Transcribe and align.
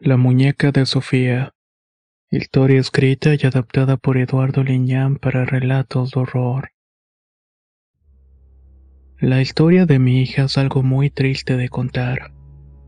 La 0.00 0.16
muñeca 0.16 0.70
de 0.70 0.86
Sofía. 0.86 1.54
Historia 2.30 2.78
escrita 2.78 3.30
y 3.34 3.44
adaptada 3.44 3.96
por 3.96 4.16
Eduardo 4.16 4.62
Liñán 4.62 5.16
para 5.16 5.44
relatos 5.44 6.12
de 6.12 6.20
horror. 6.20 6.70
La 9.18 9.40
historia 9.42 9.86
de 9.86 9.98
mi 9.98 10.22
hija 10.22 10.44
es 10.44 10.56
algo 10.56 10.84
muy 10.84 11.10
triste 11.10 11.56
de 11.56 11.68
contar. 11.68 12.30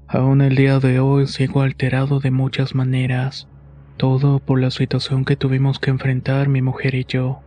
Aún 0.06 0.40
el 0.40 0.54
día 0.54 0.78
de 0.78 1.00
hoy 1.00 1.26
sigo 1.26 1.62
alterado 1.62 2.20
de 2.20 2.30
muchas 2.30 2.76
maneras, 2.76 3.48
todo 3.96 4.38
por 4.38 4.60
la 4.60 4.70
situación 4.70 5.24
que 5.24 5.34
tuvimos 5.34 5.80
que 5.80 5.90
enfrentar 5.90 6.48
mi 6.48 6.62
mujer 6.62 6.94
y 6.94 7.06
yo. 7.06 7.40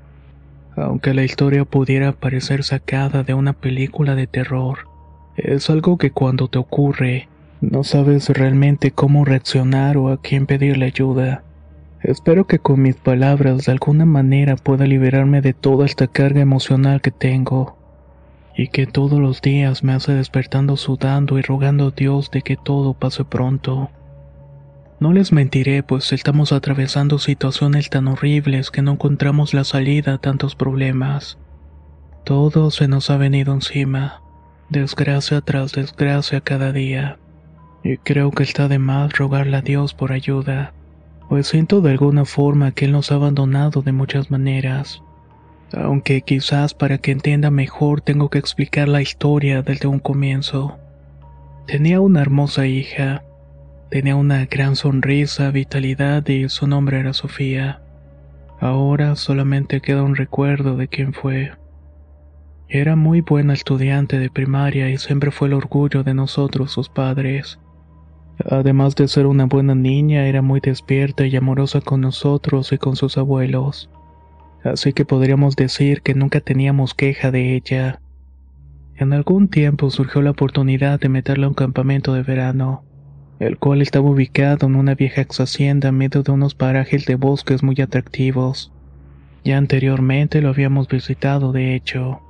Aunque 0.75 1.14
la 1.14 1.23
historia 1.23 1.64
pudiera 1.64 2.11
parecer 2.11 2.66
sacada 2.66 3.23
de 3.23 3.34
una 3.34 3.53
película 3.53 4.16
de 4.16 4.27
terror, 4.27 4.89
es 5.38 5.70
algo 5.70 5.98
que 5.98 6.11
cuando 6.11 6.50
te 6.50 6.58
ocurre, 6.58 7.30
no 7.63 7.85
sabes 7.85 8.27
realmente 8.30 8.91
cómo 8.91 9.23
reaccionar 9.23 9.95
o 9.98 10.09
a 10.09 10.22
quién 10.22 10.45
pedirle 10.45 10.86
ayuda. 10.86 11.44
Espero 12.02 12.45
que 12.45 12.59
con 12.59 12.81
mis 12.81 12.95
palabras 12.97 13.66
de 13.66 13.72
alguna 13.72 14.05
manera 14.05 14.58
pueda 14.58 14.86
liberarme 14.86 15.42
de 15.42 15.53
toda 15.53 15.86
esta 15.86 16.08
carga 16.08 16.42
emocional 16.42 17.00
que 17.02 17.11
tengo 17.11 17.78
y 18.55 18.67
que 18.67 18.86
todos 18.86 19.20
los 19.20 19.42
días 19.42 19.83
me 19.83 19.94
hace 19.94 20.14
despertando 20.14 20.75
sudando 20.75 21.39
y 21.39 21.42
rogando 21.42 21.88
a 21.88 21.92
Dios 21.92 22.30
de 22.31 22.42
que 22.42 22.58
todo 22.58 22.94
pase 22.94 23.23
pronto. 23.23 23.89
No 25.00 25.14
les 25.14 25.31
mentiré, 25.31 25.83
pues 25.83 26.11
estamos 26.11 26.52
atravesando 26.52 27.17
situaciones 27.17 27.89
tan 27.89 28.09
horribles 28.09 28.72
que 28.72 28.81
no 28.81 28.92
encontramos 28.92 29.53
la 29.53 29.64
salida 29.64 30.16
a 30.16 30.17
tantos 30.17 30.55
problemas. 30.55 31.38
Todo 32.25 32.72
se 32.72 32.89
nos 32.89 33.09
ha 33.09 33.17
venido 33.17 33.53
encima, 33.53 34.22
desgracia 34.70 35.42
tras 35.42 35.72
desgracia 35.72 36.42
cada 36.42 36.72
día, 36.72 37.17
y 37.84 37.98
creo 37.98 38.31
que 38.31 38.44
está 38.44 38.67
de 38.67 38.80
más 38.80 39.14
rogarle 39.14 39.58
a 39.58 39.62
Dios 39.62 39.94
por 39.94 40.12
ayuda, 40.12 40.73
pues 41.30 41.48
siento 41.48 41.81
de 41.81 41.92
alguna 41.92 42.26
forma 42.26 42.72
que 42.72 42.86
Él 42.86 42.92
nos 42.92 43.12
ha 43.12 43.16
abandonado 43.16 43.81
de 43.81 43.92
muchas 43.92 44.31
maneras 44.31 45.02
aunque 45.76 46.22
quizás 46.22 46.73
para 46.73 46.98
que 46.98 47.11
entienda 47.11 47.50
mejor 47.50 48.02
tengo 48.02 48.30
que 48.30 48.38
explicar 48.38 48.88
la 48.88 49.02
historia 49.02 49.61
desde 49.61 49.88
un 49.88 50.00
comienzo. 50.00 50.78
Tenía 51.66 52.00
una 52.00 52.22
hermosa 52.22 52.67
hija, 52.67 53.23
tenía 53.89 54.16
una 54.16 54.45
gran 54.45 54.76
sonrisa, 54.76 55.52
vitalidad 55.52 56.28
y 56.28 56.48
su 56.50 56.67
nombre 56.67 57.00
era 57.00 57.14
Sofía. 57.14 57.81
Ahora 58.59 59.16
solamente 59.16 59.81
queda 59.81 60.04
un 60.04 60.16
recuerdo 60.16 60.78
de 60.78 60.88
quién 60.88 61.14
fue. 61.14 61.52
Era 62.70 62.95
muy 62.95 63.22
buena 63.22 63.54
estudiante 63.54 64.20
de 64.20 64.30
primaria 64.30 64.89
y 64.89 64.98
siempre 64.98 65.31
fue 65.31 65.48
el 65.48 65.54
orgullo 65.54 66.04
de 66.04 66.14
nosotros 66.14 66.72
sus 66.72 66.89
padres. 66.89 67.59
Además 68.49 68.95
de 68.95 69.08
ser 69.08 69.25
una 69.25 69.45
buena 69.45 69.75
niña, 69.75 70.27
era 70.27 70.41
muy 70.41 70.59
despierta 70.59 71.25
y 71.25 71.36
amorosa 71.36 71.81
con 71.81 72.02
nosotros 72.02 72.72
y 72.72 72.77
con 72.77 72.95
sus 72.95 73.17
abuelos 73.17 73.89
así 74.64 74.93
que 74.93 75.05
podríamos 75.05 75.55
decir 75.55 76.02
que 76.02 76.14
nunca 76.14 76.39
teníamos 76.39 76.93
queja 76.93 77.31
de 77.31 77.55
ella. 77.55 77.99
En 78.95 79.14
algún 79.14 79.49
tiempo 79.49 79.89
surgió 79.89 80.21
la 80.21 80.31
oportunidad 80.31 80.99
de 80.99 81.09
meterla 81.09 81.48
a 81.48 81.49
un 81.49 81.55
campamento 81.55 82.14
de 82.14 82.23
verano, 82.23 82.83
el 83.39 83.58
cual 83.58 83.81
estaba 83.81 84.09
ubicado 84.09 84.67
en 84.67 84.75
una 84.75 84.95
vieja 84.95 85.21
ex 85.21 85.39
hacienda 85.39 85.89
en 85.89 85.98
medio 85.98 86.23
de 86.23 86.31
unos 86.31 86.55
parajes 86.55 87.05
de 87.05 87.15
bosques 87.15 87.64
muy 87.64 87.75
atractivos. 87.81 88.71
Ya 89.43 89.58
anteriormente 89.58 90.42
lo 90.42 90.49
habíamos 90.49 90.87
visitado, 90.87 91.52
de 91.52 91.75
hecho. 91.75 92.21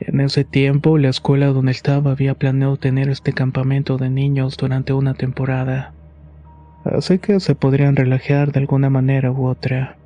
En 0.00 0.20
ese 0.20 0.44
tiempo, 0.44 0.96
la 0.96 1.08
escuela 1.08 1.48
donde 1.48 1.72
estaba 1.72 2.12
había 2.12 2.34
planeado 2.34 2.76
tener 2.76 3.08
este 3.08 3.32
campamento 3.32 3.98
de 3.98 4.10
niños 4.10 4.56
durante 4.56 4.92
una 4.92 5.14
temporada. 5.14 5.92
Así 6.84 7.18
que 7.18 7.40
se 7.40 7.54
podrían 7.54 7.96
relajar 7.96 8.52
de 8.52 8.60
alguna 8.60 8.90
manera 8.90 9.32
u 9.32 9.46
otra. 9.46 9.96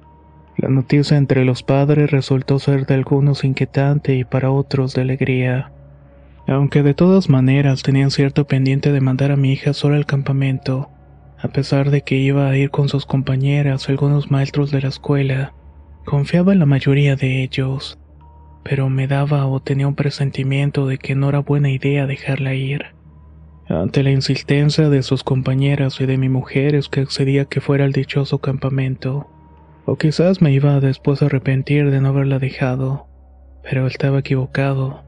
La 0.56 0.68
noticia 0.68 1.16
entre 1.16 1.44
los 1.44 1.62
padres 1.62 2.10
resultó 2.10 2.58
ser 2.58 2.86
de 2.86 2.94
algunos 2.94 3.44
inquietante 3.44 4.14
y 4.16 4.24
para 4.24 4.50
otros 4.50 4.94
de 4.94 5.02
alegría. 5.02 5.72
Aunque 6.46 6.82
de 6.82 6.94
todas 6.94 7.28
maneras 7.28 7.82
tenían 7.82 8.10
cierto 8.10 8.46
pendiente 8.46 8.92
de 8.92 9.00
mandar 9.00 9.30
a 9.30 9.36
mi 9.36 9.52
hija 9.52 9.72
sola 9.72 9.96
al 9.96 10.06
campamento, 10.06 10.90
a 11.38 11.48
pesar 11.48 11.90
de 11.90 12.02
que 12.02 12.16
iba 12.16 12.48
a 12.48 12.56
ir 12.56 12.70
con 12.70 12.88
sus 12.88 13.06
compañeras 13.06 13.88
algunos 13.88 14.30
maestros 14.30 14.70
de 14.70 14.80
la 14.80 14.88
escuela, 14.88 15.52
confiaba 16.04 16.52
en 16.52 16.58
la 16.58 16.66
mayoría 16.66 17.16
de 17.16 17.42
ellos, 17.42 17.98
pero 18.64 18.88
me 18.88 19.06
daba 19.06 19.46
o 19.46 19.60
tenía 19.60 19.88
un 19.88 19.94
presentimiento 19.94 20.86
de 20.86 20.98
que 20.98 21.14
no 21.14 21.28
era 21.28 21.40
buena 21.40 21.70
idea 21.70 22.06
dejarla 22.06 22.54
ir. 22.54 22.86
Ante 23.68 24.02
la 24.02 24.10
insistencia 24.10 24.88
de 24.90 25.02
sus 25.02 25.24
compañeras 25.24 26.00
y 26.00 26.06
de 26.06 26.18
mi 26.18 26.28
mujer 26.28 26.74
es 26.74 26.88
que 26.88 27.00
accedía 27.00 27.46
que 27.46 27.60
fuera 27.60 27.84
al 27.84 27.92
dichoso 27.92 28.38
campamento. 28.38 29.28
O 29.86 29.96
quizás 29.96 30.42
me 30.42 30.52
iba 30.52 30.78
después 30.80 31.22
a 31.22 31.26
arrepentir 31.26 31.90
de 31.90 32.00
no 32.00 32.08
haberla 32.08 32.38
dejado, 32.38 33.06
pero 33.62 33.86
estaba 33.86 34.18
equivocado. 34.18 35.02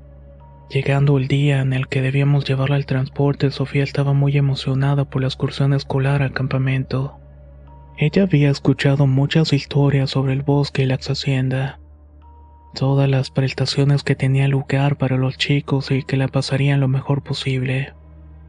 Llegando 0.71 1.19
el 1.19 1.28
día 1.28 1.60
en 1.60 1.72
el 1.72 1.88
que 1.88 2.00
debíamos 2.00 2.44
llevarla 2.44 2.76
al 2.76 2.86
transporte, 2.86 3.50
Sofía 3.50 3.84
estaba 3.84 4.12
muy 4.12 4.36
emocionada 4.36 5.04
por 5.04 5.22
la 5.22 5.28
excursión 5.28 5.75
escolar 5.75 6.22
al 6.22 6.32
campamento. 6.32 7.19
Ella 7.98 8.25
había 8.25 8.50
escuchado 8.50 9.06
muchas 9.06 9.53
historias 9.53 10.10
sobre 10.10 10.32
el 10.32 10.42
bosque 10.42 10.82
y 10.82 10.86
la 10.86 10.97
hacienda. 10.97 11.78
Todas 12.75 13.09
las 13.09 13.31
prestaciones 13.31 14.03
que 14.03 14.17
tenía 14.17 14.49
lugar 14.49 14.97
para 14.97 15.17
los 15.17 15.39
chicos 15.39 15.93
y 15.93 16.03
que 16.03 16.17
la 16.17 16.27
pasarían 16.27 16.81
lo 16.81 16.89
mejor 16.89 17.23
posible. 17.23 17.93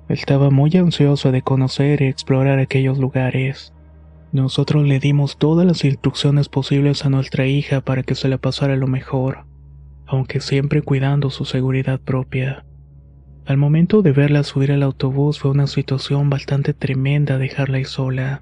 Estaba 0.09 0.49
muy 0.49 0.75
ansiosa 0.77 1.31
de 1.31 1.43
conocer 1.43 2.01
y 2.01 2.05
explorar 2.05 2.57
aquellos 2.57 2.97
lugares. 2.97 3.71
Nosotros 4.31 4.83
le 4.83 4.99
dimos 4.99 5.37
todas 5.37 5.67
las 5.67 5.85
instrucciones 5.85 6.49
posibles 6.49 7.05
a 7.05 7.09
nuestra 7.11 7.45
hija 7.45 7.81
para 7.81 8.01
que 8.01 8.15
se 8.15 8.27
la 8.27 8.39
pasara 8.39 8.75
lo 8.75 8.87
mejor, 8.87 9.45
aunque 10.07 10.39
siempre 10.39 10.81
cuidando 10.81 11.29
su 11.29 11.45
seguridad 11.45 11.99
propia. 11.99 12.65
Al 13.45 13.57
momento 13.57 14.01
de 14.01 14.11
verla 14.11 14.43
subir 14.43 14.71
al 14.71 14.81
autobús 14.81 15.37
fue 15.37 15.51
una 15.51 15.67
situación 15.67 16.31
bastante 16.31 16.73
tremenda 16.73 17.37
dejarla 17.37 17.77
ahí 17.77 17.85
sola. 17.85 18.41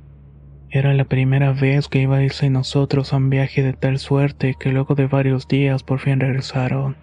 Era 0.76 0.96
la 0.96 1.06
primera 1.06 1.54
vez 1.54 1.88
que 1.88 2.02
iba 2.02 2.18
a 2.18 2.24
irse 2.24 2.50
nosotros 2.50 3.14
a 3.14 3.18
un 3.18 3.30
viaje 3.30 3.62
de 3.62 3.74
tal 3.74 4.00
suerte 4.00 4.56
que 4.60 4.72
luego 4.72 4.96
de 4.96 5.06
varios 5.06 5.48
días 5.48 5.84
por 5.84 6.00
fin 6.00 6.20
regresaron. 6.20 6.96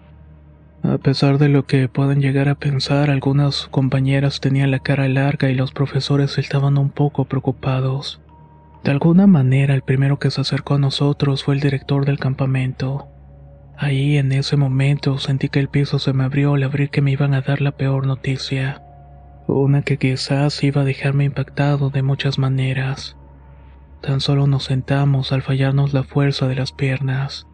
A 0.83 0.97
pesar 0.97 1.37
de 1.37 1.47
lo 1.47 1.65
que 1.65 1.87
puedan 1.87 2.19
llegar 2.19 2.49
a 2.49 2.55
pensar, 2.55 3.09
algunas 3.09 3.67
compañeras 3.67 4.41
tenían 4.41 4.71
la 4.71 4.79
cara 4.79 5.07
larga 5.07 5.49
y 5.49 5.55
los 5.55 5.71
profesores 5.71 6.37
estaban 6.37 6.77
un 6.77 6.89
poco 6.89 7.23
preocupados. 7.23 8.19
De 8.83 8.91
alguna 8.91 9.25
manera 9.25 9.73
el 9.73 9.83
primero 9.83 10.19
que 10.19 10.31
se 10.31 10.41
acercó 10.41 10.73
a 10.73 10.79
nosotros 10.79 11.45
fue 11.45 11.55
el 11.55 11.61
director 11.61 12.03
del 12.03 12.19
campamento. 12.19 13.07
Ahí 13.77 14.17
en 14.17 14.33
ese 14.33 14.57
momento 14.57 15.17
sentí 15.17 15.47
que 15.47 15.59
el 15.59 15.69
piso 15.69 15.97
se 15.97 16.11
me 16.11 16.25
abrió 16.25 16.55
al 16.55 16.63
abrir 16.63 16.89
que 16.89 17.01
me 17.01 17.11
iban 17.11 17.33
a 17.33 17.39
dar 17.39 17.61
la 17.61 17.71
peor 17.71 18.05
noticia. 18.05 18.81
Una 19.47 19.81
que 19.81 19.95
quizás 19.95 20.61
iba 20.61 20.81
a 20.81 20.85
dejarme 20.85 21.23
impactado 21.23 21.89
de 21.89 22.01
muchas 22.01 22.37
maneras. 22.37 23.15
Tan 24.01 24.19
solo 24.19 24.47
nos 24.47 24.63
sentamos 24.63 25.31
al 25.31 25.43
fallarnos 25.43 25.93
la 25.93 26.03
fuerza 26.03 26.47
de 26.47 26.55
las 26.55 26.71
piernas. 26.71 27.45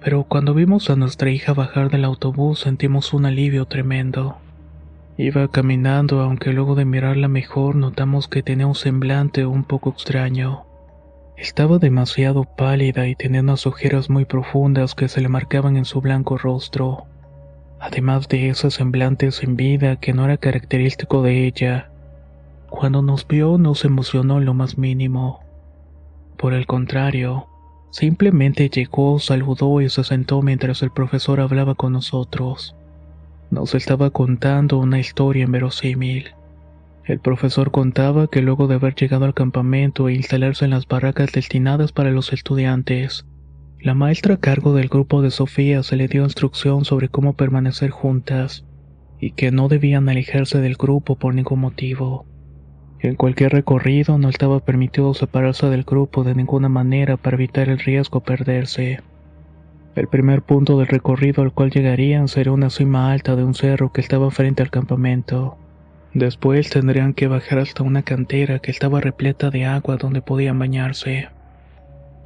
Pero 0.00 0.24
cuando 0.24 0.54
vimos 0.54 0.88
a 0.88 0.96
nuestra 0.96 1.30
hija 1.30 1.52
bajar 1.52 1.90
del 1.90 2.06
autobús 2.06 2.60
sentimos 2.60 3.12
un 3.12 3.26
alivio 3.26 3.66
tremendo. 3.66 4.38
Iba 5.18 5.48
caminando, 5.48 6.22
aunque 6.22 6.52
luego 6.52 6.74
de 6.74 6.84
mirarla 6.84 7.28
mejor 7.28 7.74
notamos 7.74 8.28
que 8.28 8.42
tenía 8.42 8.66
un 8.66 8.76
semblante 8.76 9.44
un 9.44 9.64
poco 9.64 9.90
extraño. 9.90 10.64
Estaba 11.36 11.78
demasiado 11.78 12.44
pálida 12.44 13.06
y 13.06 13.14
tenía 13.14 13.42
unas 13.42 13.66
ojeras 13.66 14.08
muy 14.08 14.24
profundas 14.24 14.94
que 14.94 15.08
se 15.08 15.20
le 15.20 15.28
marcaban 15.28 15.76
en 15.76 15.84
su 15.84 16.00
blanco 16.00 16.38
rostro. 16.38 17.04
Además 17.78 18.28
de 18.28 18.48
ese 18.48 18.70
semblante 18.70 19.30
sin 19.32 19.56
vida 19.56 19.96
que 19.96 20.12
no 20.14 20.24
era 20.24 20.36
característico 20.38 21.22
de 21.22 21.46
ella. 21.46 21.90
Cuando 22.70 23.02
nos 23.02 23.26
vio 23.26 23.58
no 23.58 23.74
se 23.74 23.88
emocionó 23.88 24.40
lo 24.40 24.54
más 24.54 24.78
mínimo. 24.78 25.47
Por 26.38 26.54
el 26.54 26.66
contrario, 26.66 27.48
simplemente 27.90 28.68
llegó, 28.68 29.18
saludó 29.18 29.80
y 29.80 29.88
se 29.90 30.04
sentó 30.04 30.40
mientras 30.40 30.82
el 30.82 30.92
profesor 30.92 31.40
hablaba 31.40 31.74
con 31.74 31.92
nosotros. 31.92 32.76
Nos 33.50 33.74
estaba 33.74 34.10
contando 34.10 34.78
una 34.78 35.00
historia 35.00 35.44
inverosímil. 35.44 36.28
El 37.04 37.18
profesor 37.18 37.72
contaba 37.72 38.28
que 38.28 38.40
luego 38.40 38.68
de 38.68 38.76
haber 38.76 38.94
llegado 38.94 39.24
al 39.24 39.34
campamento 39.34 40.08
e 40.08 40.14
instalarse 40.14 40.64
en 40.64 40.70
las 40.70 40.86
barracas 40.86 41.32
destinadas 41.32 41.90
para 41.90 42.12
los 42.12 42.32
estudiantes, 42.32 43.26
la 43.80 43.94
maestra 43.94 44.34
a 44.34 44.40
cargo 44.40 44.74
del 44.74 44.88
grupo 44.88 45.22
de 45.22 45.32
Sofía 45.32 45.82
se 45.82 45.96
le 45.96 46.06
dio 46.06 46.22
instrucción 46.22 46.84
sobre 46.84 47.08
cómo 47.08 47.32
permanecer 47.32 47.90
juntas 47.90 48.64
y 49.18 49.32
que 49.32 49.50
no 49.50 49.66
debían 49.66 50.08
alejarse 50.08 50.60
del 50.60 50.76
grupo 50.76 51.16
por 51.16 51.34
ningún 51.34 51.58
motivo. 51.60 52.26
En 53.00 53.14
cualquier 53.14 53.52
recorrido 53.52 54.18
no 54.18 54.28
estaba 54.28 54.58
permitido 54.58 55.14
separarse 55.14 55.66
del 55.68 55.84
grupo 55.84 56.24
de 56.24 56.34
ninguna 56.34 56.68
manera 56.68 57.16
para 57.16 57.36
evitar 57.36 57.68
el 57.68 57.78
riesgo 57.78 58.18
de 58.18 58.26
perderse. 58.26 59.00
El 59.94 60.08
primer 60.08 60.42
punto 60.42 60.76
del 60.78 60.88
recorrido 60.88 61.42
al 61.42 61.52
cual 61.52 61.70
llegarían 61.70 62.26
sería 62.26 62.52
una 62.52 62.70
cima 62.70 63.12
alta 63.12 63.36
de 63.36 63.44
un 63.44 63.54
cerro 63.54 63.92
que 63.92 64.00
estaba 64.00 64.32
frente 64.32 64.62
al 64.62 64.70
campamento. 64.70 65.56
Después 66.12 66.70
tendrían 66.70 67.14
que 67.14 67.28
bajar 67.28 67.60
hasta 67.60 67.84
una 67.84 68.02
cantera 68.02 68.58
que 68.58 68.72
estaba 68.72 69.00
repleta 69.00 69.50
de 69.50 69.64
agua 69.64 69.96
donde 69.96 70.20
podían 70.20 70.58
bañarse. 70.58 71.28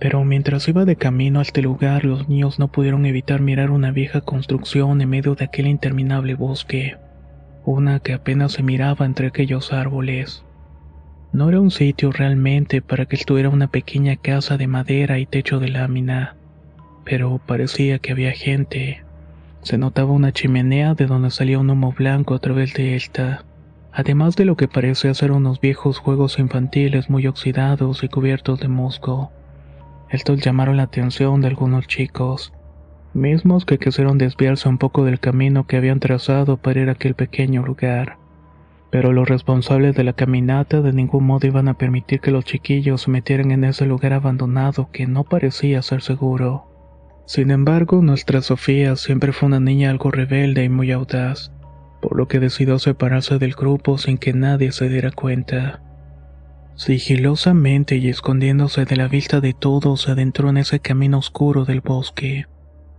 Pero 0.01 0.25
mientras 0.25 0.67
iba 0.69 0.87
de 0.87 0.97
camino 0.97 1.41
a 1.41 1.43
este 1.43 1.61
lugar, 1.61 2.05
los 2.07 2.31
niños 2.31 2.59
no 2.59 2.69
pudieron 2.69 3.05
evitar 3.05 3.43
mirar 3.43 3.71
una 3.71 3.91
vieja 3.91 4.23
construcción 4.23 5.03
en 5.03 5.11
medio 5.11 5.35
de 5.35 5.45
aquel 5.45 5.67
interminable 5.67 6.35
bosque, 6.35 6.97
una 7.65 8.01
que 8.01 8.15
apenas 8.15 8.53
se 8.53 8.63
miraba 8.63 9.05
entre 9.05 9.27
aquellos 9.27 9.73
árboles. 9.73 10.45
No 11.33 11.49
era 11.49 11.61
un 11.63 11.71
sitio 11.71 12.13
realmente 12.13 12.83
para 12.83 13.07
que 13.07 13.17
estuviera 13.17 13.49
una 13.49 13.69
pequeña 13.69 14.17
casa 14.17 14.59
de 14.59 14.67
madera 14.67 15.19
y 15.19 15.25
techo 15.25 15.61
de 15.61 15.69
lámina, 15.71 16.37
pero 17.05 17.41
parecía 17.47 17.99
que 18.01 18.13
había 18.13 18.33
gente. 18.33 19.03
Se 19.63 19.79
notaba 19.79 20.13
una 20.13 20.33
chimenea 20.33 20.93
de 20.93 21.07
donde 21.07 21.31
salía 21.31 21.59
un 21.59 21.71
humo 21.71 21.93
blanco 21.93 22.35
a 22.35 22.39
través 22.39 22.75
de 22.75 22.97
esta, 22.97 23.47
además 23.93 24.37
de 24.37 24.45
lo 24.45 24.57
que 24.57 24.69
parecía 24.69 25.15
ser 25.15 25.33
unos 25.33 25.59
viejos 25.59 25.97
juegos 25.97 26.39
infantiles 26.39 27.09
muy 27.09 27.27
oxidados 27.27 28.05
y 28.05 28.09
cubiertos 28.09 28.61
de 28.61 28.69
musgo. 28.69 29.31
Estos 30.11 30.43
llamaron 30.43 30.77
la 30.77 30.83
atención 30.83 31.41
de 31.41 31.49
algunos 31.49 31.87
chicos, 31.87 32.53
mismos 33.15 33.65
que 33.65 33.79
quisieron 33.79 34.19
desviarse 34.19 34.69
un 34.69 34.77
poco 34.77 35.07
del 35.07 35.19
camino 35.19 35.67
que 35.67 35.79
habían 35.79 35.99
trazado 35.99 36.59
para 36.59 36.83
ir 36.83 36.89
a 36.91 36.93
aquel 36.93 37.15
pequeño 37.15 37.63
lugar. 37.63 38.22
Pero 38.93 39.11
los 39.13 39.27
responsables 39.27 39.97
de 39.97 40.05
la 40.05 40.13
caminata 40.13 40.83
de 40.83 40.93
ningún 40.93 41.25
modo 41.25 41.47
iban 41.47 41.67
a 41.67 41.79
permitir 41.79 42.21
que 42.21 42.31
los 42.31 42.45
chiquillos 42.45 43.01
se 43.01 43.11
metieran 43.11 43.51
en 43.51 43.65
ese 43.65 43.87
lugar 43.87 44.13
abandonado 44.13 44.91
que 44.93 45.07
no 45.07 45.25
parecía 45.25 45.81
ser 45.81 46.03
seguro. 46.03 46.67
Sin 47.25 47.51
embargo, 47.51 48.03
nuestra 48.03 48.43
Sofía 48.43 48.95
siempre 48.97 49.33
fue 49.33 49.47
una 49.47 49.61
niña 49.61 49.91
algo 49.91 50.11
rebelde 50.11 50.65
y 50.65 50.69
muy 50.69 50.93
audaz, 50.93 51.53
por 52.03 52.19
lo 52.19 52.29
que 52.29 52.39
decidió 52.39 52.79
separarse 52.79 53.39
del 53.39 53.55
grupo 53.55 53.97
sin 53.97 54.19
que 54.19 54.35
nadie 54.35 54.73
se 54.73 54.91
diera 54.91 55.11
cuenta. 55.11 55.81
Sigilosamente 56.75 57.97
y 57.97 58.11
escondiéndose 58.11 58.85
de 58.85 58.97
la 58.97 59.09
vista 59.09 59.41
de 59.41 59.55
todos, 59.55 60.03
se 60.03 60.11
adentró 60.11 60.51
en 60.51 60.59
ese 60.59 60.81
camino 60.81 61.17
oscuro 61.17 61.65
del 61.65 61.81
bosque. 61.81 62.45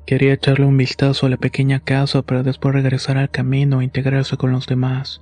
Quería 0.07 0.33
echarle 0.33 0.65
un 0.65 0.75
vistazo 0.75 1.27
a 1.27 1.29
la 1.29 1.37
pequeña 1.37 1.81
casa 1.81 2.23
para 2.23 2.41
después 2.41 2.73
regresar 2.73 3.19
al 3.19 3.29
camino 3.29 3.81
e 3.81 3.83
integrarse 3.83 4.37
con 4.37 4.51
los 4.51 4.65
demás. 4.65 5.21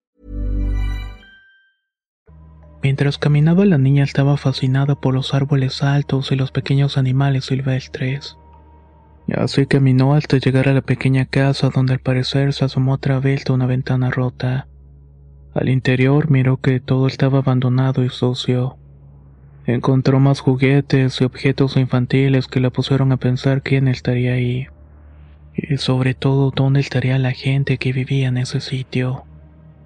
Mientras 2.83 3.19
caminaba 3.19 3.65
la 3.65 3.77
niña 3.77 4.03
estaba 4.03 4.37
fascinada 4.37 4.95
por 4.95 5.13
los 5.13 5.33
árboles 5.33 5.83
altos 5.83 6.31
y 6.31 6.35
los 6.35 6.51
pequeños 6.51 6.97
animales 6.97 7.45
silvestres. 7.45 8.37
Así 9.35 9.65
caminó 9.67 10.15
hasta 10.15 10.37
llegar 10.37 10.67
a 10.67 10.73
la 10.73 10.81
pequeña 10.81 11.25
casa 11.25 11.69
donde 11.69 11.93
al 11.93 11.99
parecer 11.99 12.53
se 12.53 12.65
asomó 12.65 12.93
otra 12.93 13.19
vez 13.19 13.45
de 13.45 13.53
una 13.53 13.67
ventana 13.67 14.09
rota. 14.09 14.67
Al 15.53 15.69
interior 15.69 16.31
miró 16.31 16.57
que 16.57 16.79
todo 16.79 17.07
estaba 17.07 17.39
abandonado 17.39 18.03
y 18.03 18.09
sucio. 18.09 18.77
Encontró 19.67 20.19
más 20.19 20.39
juguetes 20.39 21.21
y 21.21 21.23
objetos 21.23 21.77
infantiles 21.77 22.47
que 22.47 22.59
la 22.59 22.71
pusieron 22.71 23.11
a 23.11 23.17
pensar 23.17 23.61
quién 23.61 23.87
estaría 23.87 24.33
ahí. 24.33 24.67
Y 25.53 25.77
sobre 25.77 26.15
todo 26.15 26.51
dónde 26.51 26.79
estaría 26.79 27.19
la 27.19 27.31
gente 27.31 27.77
que 27.77 27.93
vivía 27.93 28.29
en 28.29 28.37
ese 28.37 28.59
sitio. 28.59 29.25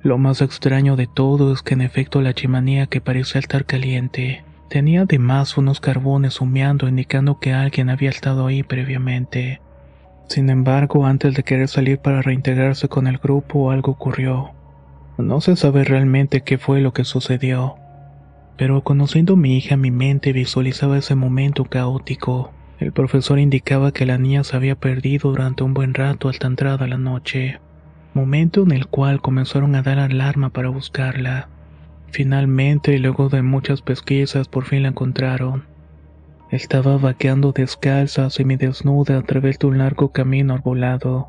Lo 0.05 0.19
más 0.19 0.43
extraño 0.43 0.95
de 0.95 1.07
todo 1.07 1.51
es 1.51 1.63
que 1.63 1.73
en 1.73 1.81
efecto 1.81 2.21
la 2.21 2.35
chimenea 2.35 2.85
que 2.85 3.01
parecía 3.01 3.39
estar 3.39 3.65
caliente 3.65 4.43
tenía 4.69 5.01
además 5.01 5.57
unos 5.57 5.81
carbones 5.81 6.39
humeando 6.41 6.87
indicando 6.87 7.39
que 7.39 7.53
alguien 7.53 7.89
había 7.89 8.11
estado 8.11 8.45
ahí 8.45 8.61
previamente. 8.61 9.61
Sin 10.27 10.51
embargo, 10.51 11.07
antes 11.07 11.33
de 11.33 11.41
querer 11.41 11.69
salir 11.69 11.97
para 11.97 12.21
reintegrarse 12.21 12.87
con 12.87 13.07
el 13.07 13.17
grupo, 13.17 13.71
algo 13.71 13.93
ocurrió. 13.93 14.51
No 15.17 15.41
se 15.41 15.55
sabe 15.55 15.83
realmente 15.83 16.41
qué 16.41 16.59
fue 16.59 16.81
lo 16.81 16.93
que 16.93 17.03
sucedió, 17.03 17.77
pero 18.57 18.83
conociendo 18.83 19.33
a 19.33 19.37
mi 19.37 19.57
hija 19.57 19.75
mi 19.75 19.89
mente 19.89 20.33
visualizaba 20.33 20.99
ese 20.99 21.15
momento 21.15 21.65
caótico. 21.65 22.51
El 22.77 22.91
profesor 22.91 23.39
indicaba 23.39 23.91
que 23.91 24.05
la 24.05 24.19
niña 24.19 24.43
se 24.43 24.55
había 24.55 24.75
perdido 24.75 25.31
durante 25.31 25.63
un 25.63 25.73
buen 25.73 25.95
rato 25.95 26.29
hasta 26.29 26.45
entrada 26.45 26.85
la 26.85 26.99
noche 26.99 27.57
momento 28.15 28.63
en 28.63 28.71
el 28.71 28.87
cual 28.87 29.21
comenzaron 29.21 29.75
a 29.75 29.83
dar 29.83 29.99
alarma 29.99 30.49
para 30.49 30.69
buscarla. 30.69 31.49
Finalmente, 32.07 32.97
luego 32.97 33.29
de 33.29 33.41
muchas 33.41 33.81
pesquisas, 33.81 34.47
por 34.47 34.63
fin 34.63 34.83
la 34.83 34.89
encontraron. 34.89 35.65
Estaba 36.49 36.97
vaqueando 36.97 37.51
descalza, 37.51 38.29
desnuda 38.29 39.17
a 39.17 39.21
través 39.23 39.59
de 39.59 39.67
un 39.67 39.77
largo 39.79 40.13
camino 40.13 40.53
arbolado. 40.53 41.27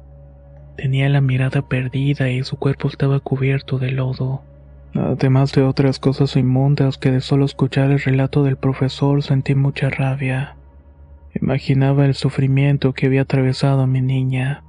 Tenía 0.76 1.08
la 1.08 1.20
mirada 1.20 1.62
perdida 1.62 2.30
y 2.30 2.44
su 2.44 2.56
cuerpo 2.56 2.88
estaba 2.88 3.18
cubierto 3.18 3.78
de 3.78 3.90
lodo. 3.90 4.42
Además 4.94 5.52
de 5.52 5.62
otras 5.62 5.98
cosas 5.98 6.36
inmundas 6.36 6.98
que 6.98 7.10
de 7.10 7.20
solo 7.20 7.44
escuchar 7.44 7.90
el 7.90 7.98
relato 7.98 8.44
del 8.44 8.56
profesor 8.56 9.22
sentí 9.22 9.54
mucha 9.54 9.90
rabia. 9.90 10.56
Imaginaba 11.34 12.06
el 12.06 12.14
sufrimiento 12.14 12.92
que 12.92 13.06
había 13.06 13.22
atravesado 13.22 13.82
a 13.82 13.86
mi 13.86 14.00
niña. 14.00 14.62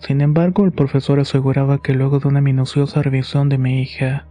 Sin 0.00 0.20
embargo, 0.20 0.64
el 0.64 0.72
profesor 0.72 1.20
aseguraba 1.20 1.82
que 1.82 1.94
luego 1.94 2.20
de 2.20 2.28
una 2.28 2.40
minuciosa 2.40 3.02
revisión 3.02 3.48
de 3.48 3.58
mi 3.58 3.82
hija, 3.82 4.26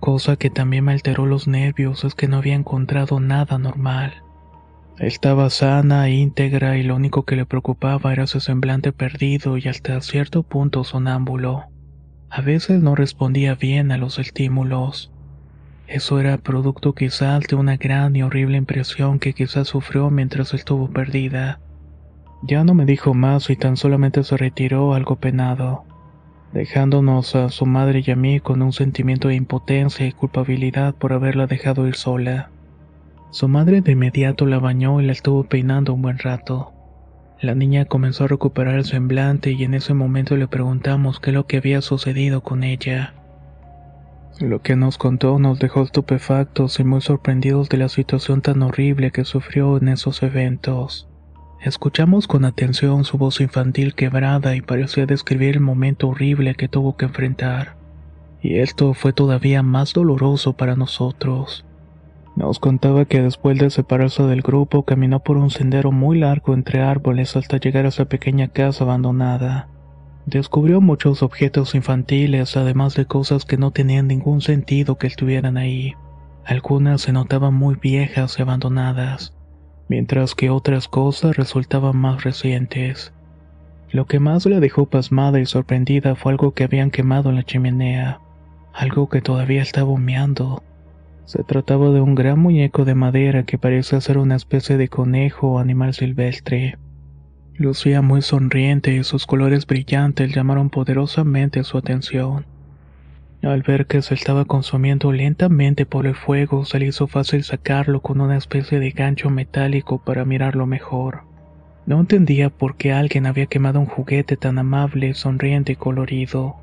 cosa 0.00 0.36
que 0.36 0.50
también 0.50 0.84
me 0.84 0.92
alteró 0.92 1.26
los 1.26 1.46
nervios, 1.46 2.04
es 2.04 2.14
que 2.14 2.28
no 2.28 2.38
había 2.38 2.54
encontrado 2.54 3.20
nada 3.20 3.58
normal. 3.58 4.14
Estaba 4.98 5.50
sana, 5.50 6.08
íntegra 6.08 6.76
y 6.76 6.84
lo 6.84 6.94
único 6.94 7.24
que 7.24 7.34
le 7.34 7.46
preocupaba 7.46 8.12
era 8.12 8.26
su 8.26 8.40
semblante 8.40 8.92
perdido 8.92 9.58
y 9.58 9.66
hasta 9.66 10.00
cierto 10.00 10.44
punto 10.44 10.84
sonámbulo. 10.84 11.64
A 12.30 12.40
veces 12.40 12.82
no 12.82 12.94
respondía 12.94 13.54
bien 13.54 13.92
a 13.92 13.98
los 13.98 14.18
estímulos. 14.18 15.12
Eso 15.86 16.20
era 16.20 16.38
producto 16.38 16.94
quizás 16.94 17.42
de 17.48 17.56
una 17.56 17.76
gran 17.76 18.14
y 18.16 18.22
horrible 18.22 18.56
impresión 18.56 19.18
que 19.18 19.34
quizás 19.34 19.68
sufrió 19.68 20.10
mientras 20.10 20.54
estuvo 20.54 20.88
perdida. 20.90 21.60
Ya 22.46 22.62
no 22.62 22.74
me 22.74 22.84
dijo 22.84 23.14
más 23.14 23.48
y 23.48 23.56
tan 23.56 23.78
solamente 23.78 24.22
se 24.22 24.36
retiró 24.36 24.92
algo 24.92 25.16
penado, 25.16 25.84
dejándonos 26.52 27.34
a 27.36 27.48
su 27.48 27.64
madre 27.64 28.02
y 28.04 28.10
a 28.10 28.16
mí 28.16 28.38
con 28.38 28.60
un 28.60 28.74
sentimiento 28.74 29.28
de 29.28 29.34
impotencia 29.36 30.06
y 30.06 30.12
culpabilidad 30.12 30.94
por 30.94 31.14
haberla 31.14 31.46
dejado 31.46 31.86
ir 31.86 31.94
sola. 31.94 32.50
Su 33.30 33.48
madre 33.48 33.80
de 33.80 33.92
inmediato 33.92 34.44
la 34.44 34.58
bañó 34.58 35.00
y 35.00 35.06
la 35.06 35.12
estuvo 35.12 35.44
peinando 35.44 35.94
un 35.94 36.02
buen 36.02 36.18
rato. 36.18 36.74
La 37.40 37.54
niña 37.54 37.86
comenzó 37.86 38.24
a 38.24 38.28
recuperar 38.28 38.74
el 38.74 38.84
semblante 38.84 39.52
y 39.52 39.64
en 39.64 39.72
ese 39.72 39.94
momento 39.94 40.36
le 40.36 40.46
preguntamos 40.46 41.20
qué 41.20 41.30
es 41.30 41.34
lo 41.34 41.46
que 41.46 41.56
había 41.56 41.80
sucedido 41.80 42.42
con 42.42 42.62
ella. 42.62 43.14
Lo 44.38 44.60
que 44.60 44.76
nos 44.76 44.98
contó 44.98 45.38
nos 45.38 45.60
dejó 45.60 45.82
estupefactos 45.82 46.78
y 46.78 46.84
muy 46.84 47.00
sorprendidos 47.00 47.70
de 47.70 47.78
la 47.78 47.88
situación 47.88 48.42
tan 48.42 48.62
horrible 48.62 49.12
que 49.12 49.24
sufrió 49.24 49.78
en 49.78 49.88
esos 49.88 50.22
eventos. 50.22 51.08
Escuchamos 51.60 52.26
con 52.26 52.44
atención 52.44 53.04
su 53.04 53.16
voz 53.16 53.40
infantil 53.40 53.94
quebrada 53.94 54.54
y 54.54 54.60
parecía 54.60 55.06
describir 55.06 55.56
el 55.56 55.60
momento 55.60 56.08
horrible 56.08 56.54
que 56.54 56.68
tuvo 56.68 56.96
que 56.96 57.06
enfrentar. 57.06 57.76
Y 58.42 58.58
esto 58.58 58.92
fue 58.92 59.12
todavía 59.12 59.62
más 59.62 59.94
doloroso 59.94 60.52
para 60.52 60.76
nosotros. 60.76 61.64
Nos 62.36 62.58
contaba 62.58 63.04
que 63.04 63.22
después 63.22 63.58
de 63.58 63.70
separarse 63.70 64.24
del 64.24 64.42
grupo 64.42 64.82
caminó 64.82 65.20
por 65.20 65.36
un 65.36 65.50
sendero 65.50 65.92
muy 65.92 66.18
largo 66.18 66.52
entre 66.52 66.82
árboles 66.82 67.36
hasta 67.36 67.58
llegar 67.58 67.86
a 67.86 67.88
esa 67.88 68.06
pequeña 68.06 68.48
casa 68.48 68.84
abandonada. 68.84 69.68
Descubrió 70.26 70.80
muchos 70.80 71.22
objetos 71.22 71.74
infantiles, 71.74 72.56
además 72.56 72.94
de 72.94 73.06
cosas 73.06 73.44
que 73.44 73.56
no 73.56 73.70
tenían 73.70 74.08
ningún 74.08 74.40
sentido 74.40 74.96
que 74.96 75.06
estuvieran 75.06 75.56
ahí. 75.56 75.94
Algunas 76.44 77.02
se 77.02 77.12
notaban 77.12 77.54
muy 77.54 77.76
viejas 77.76 78.38
y 78.38 78.42
abandonadas, 78.42 79.34
mientras 79.88 80.34
que 80.34 80.50
otras 80.50 80.88
cosas 80.88 81.36
resultaban 81.36 81.96
más 81.96 82.24
recientes. 82.24 83.12
Lo 83.90 84.06
que 84.06 84.18
más 84.18 84.46
la 84.46 84.60
dejó 84.60 84.86
pasmada 84.86 85.40
y 85.40 85.46
sorprendida 85.46 86.14
fue 86.14 86.32
algo 86.32 86.52
que 86.52 86.64
habían 86.64 86.90
quemado 86.90 87.30
en 87.30 87.36
la 87.36 87.44
chimenea, 87.44 88.20
algo 88.72 89.08
que 89.08 89.20
todavía 89.20 89.62
estaba 89.62 89.90
humeando. 89.90 90.62
Se 91.26 91.42
trataba 91.44 91.90
de 91.90 92.00
un 92.00 92.14
gran 92.14 92.38
muñeco 92.38 92.84
de 92.84 92.94
madera 92.94 93.44
que 93.44 93.56
parecía 93.56 94.00
ser 94.00 94.18
una 94.18 94.36
especie 94.36 94.76
de 94.76 94.88
conejo 94.88 95.52
o 95.52 95.58
animal 95.58 95.94
silvestre. 95.94 96.76
Lucía 97.54 98.02
muy 98.02 98.20
sonriente 98.20 98.94
y 98.94 99.04
sus 99.04 99.26
colores 99.26 99.66
brillantes 99.66 100.34
llamaron 100.34 100.70
poderosamente 100.70 101.62
su 101.62 101.78
atención. 101.78 102.46
Al 103.44 103.60
ver 103.60 103.86
que 103.86 104.00
se 104.00 104.14
estaba 104.14 104.46
consumiendo 104.46 105.12
lentamente 105.12 105.84
por 105.84 106.06
el 106.06 106.14
fuego, 106.14 106.64
se 106.64 106.78
le 106.78 106.86
hizo 106.86 107.06
fácil 107.06 107.44
sacarlo 107.44 108.00
con 108.00 108.22
una 108.22 108.38
especie 108.38 108.80
de 108.80 108.90
gancho 108.90 109.28
metálico 109.28 109.98
para 109.98 110.24
mirarlo 110.24 110.64
mejor. 110.64 111.24
No 111.84 112.00
entendía 112.00 112.48
por 112.48 112.76
qué 112.76 112.94
alguien 112.94 113.26
había 113.26 113.44
quemado 113.44 113.80
un 113.80 113.86
juguete 113.86 114.38
tan 114.38 114.58
amable, 114.58 115.12
sonriente 115.12 115.72
y 115.72 115.76
colorido. 115.76 116.56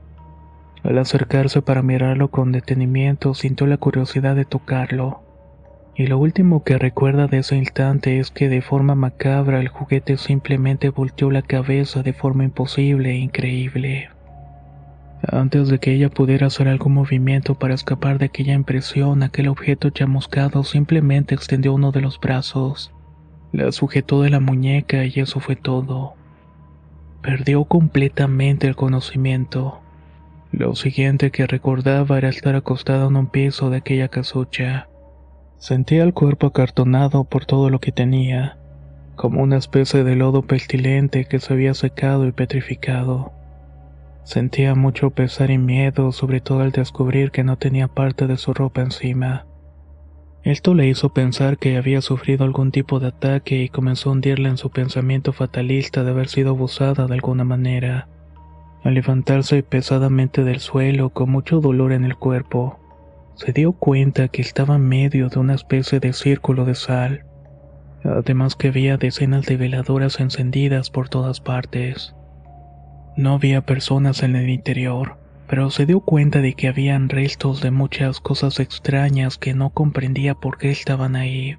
Al 0.81 0.97
acercarse 0.97 1.61
para 1.61 1.83
mirarlo 1.83 2.29
con 2.29 2.51
detenimiento, 2.51 3.35
sintió 3.35 3.67
la 3.67 3.77
curiosidad 3.77 4.35
de 4.35 4.45
tocarlo. 4.45 5.21
Y 5.95 6.07
lo 6.07 6.17
último 6.17 6.63
que 6.63 6.79
recuerda 6.79 7.27
de 7.27 7.39
ese 7.39 7.57
instante 7.57 8.19
es 8.19 8.31
que 8.31 8.49
de 8.49 8.63
forma 8.63 8.95
macabra 8.95 9.61
el 9.61 9.67
juguete 9.67 10.17
simplemente 10.17 10.89
volteó 10.89 11.29
la 11.29 11.43
cabeza 11.43 12.01
de 12.01 12.13
forma 12.13 12.43
imposible 12.43 13.11
e 13.11 13.17
increíble. 13.17 14.09
Antes 15.27 15.69
de 15.69 15.79
que 15.79 15.93
ella 15.93 16.09
pudiera 16.09 16.47
hacer 16.47 16.67
algún 16.67 16.93
movimiento 16.93 17.55
para 17.55 17.75
escapar 17.75 18.17
de 18.17 18.25
aquella 18.25 18.53
impresión, 18.53 19.21
aquel 19.21 19.49
objeto 19.49 19.91
chamuscado 19.91 20.63
simplemente 20.63 21.35
extendió 21.35 21.73
uno 21.73 21.91
de 21.91 22.01
los 22.01 22.19
brazos, 22.19 22.91
la 23.51 23.71
sujetó 23.71 24.21
de 24.21 24.29
la 24.29 24.39
muñeca 24.39 25.05
y 25.05 25.13
eso 25.15 25.39
fue 25.39 25.55
todo. 25.55 26.13
Perdió 27.21 27.65
completamente 27.65 28.67
el 28.67 28.75
conocimiento. 28.75 29.81
Lo 30.51 30.73
siguiente 30.75 31.31
que 31.31 31.45
recordaba 31.45 32.17
era 32.17 32.29
estar 32.29 32.55
acostada 32.55 33.07
en 33.07 33.15
un 33.15 33.27
piso 33.27 33.69
de 33.69 33.77
aquella 33.77 34.07
casucha. 34.07 34.87
Sentía 35.57 36.03
el 36.03 36.13
cuerpo 36.13 36.47
acartonado 36.47 37.25
por 37.25 37.45
todo 37.45 37.69
lo 37.69 37.79
que 37.79 37.91
tenía, 37.91 38.57
como 39.15 39.43
una 39.43 39.57
especie 39.57 40.03
de 40.03 40.15
lodo 40.15 40.41
pestilente 40.41 41.25
que 41.25 41.39
se 41.39 41.53
había 41.53 41.73
secado 41.73 42.25
y 42.25 42.31
petrificado. 42.31 43.33
Sentía 44.23 44.75
mucho 44.75 45.09
pesar 45.09 45.49
y 45.51 45.57
miedo, 45.57 46.11
sobre 46.11 46.41
todo 46.41 46.61
al 46.61 46.71
descubrir 46.71 47.31
que 47.31 47.43
no 47.43 47.57
tenía 47.57 47.87
parte 47.87 48.27
de 48.27 48.37
su 48.37 48.53
ropa 48.53 48.81
encima. 48.81 49.45
Esto 50.43 50.73
le 50.73 50.87
hizo 50.87 51.13
pensar 51.13 51.57
que 51.57 51.77
había 51.77 52.01
sufrido 52.01 52.45
algún 52.45 52.71
tipo 52.71 52.99
de 52.99 53.07
ataque 53.07 53.61
y 53.63 53.69
comenzó 53.69 54.09
a 54.09 54.13
hundirla 54.13 54.49
en 54.49 54.57
su 54.57 54.71
pensamiento 54.71 55.33
fatalista 55.33 56.03
de 56.03 56.11
haber 56.11 56.27
sido 56.27 56.51
abusada 56.51 57.05
de 57.05 57.13
alguna 57.13 57.43
manera. 57.43 58.07
Al 58.83 58.95
levantarse 58.95 59.61
pesadamente 59.61 60.43
del 60.43 60.59
suelo 60.59 61.09
con 61.09 61.29
mucho 61.29 61.59
dolor 61.59 61.91
en 61.91 62.05
el 62.05 62.15
cuerpo, 62.15 62.79
se 63.35 63.53
dio 63.53 63.73
cuenta 63.73 64.27
que 64.27 64.41
estaba 64.41 64.75
en 64.75 64.87
medio 64.87 65.29
de 65.29 65.39
una 65.39 65.53
especie 65.53 65.99
de 65.99 66.13
círculo 66.13 66.65
de 66.65 66.73
sal, 66.73 67.25
además 68.03 68.55
que 68.55 68.69
había 68.69 68.97
decenas 68.97 69.45
de 69.45 69.57
veladoras 69.57 70.19
encendidas 70.19 70.89
por 70.89 71.09
todas 71.09 71.39
partes. 71.39 72.15
No 73.21 73.35
había 73.35 73.61
personas 73.67 74.23
en 74.23 74.35
el 74.35 74.49
interior, 74.49 75.19
pero 75.47 75.69
se 75.69 75.85
dio 75.85 75.99
cuenta 75.99 76.41
de 76.41 76.55
que 76.55 76.67
habían 76.67 77.07
restos 77.07 77.61
de 77.61 77.69
muchas 77.69 78.19
cosas 78.19 78.59
extrañas 78.59 79.37
que 79.37 79.53
no 79.53 79.69
comprendía 79.69 80.33
por 80.33 80.57
qué 80.57 80.71
estaban 80.71 81.15
ahí. 81.15 81.55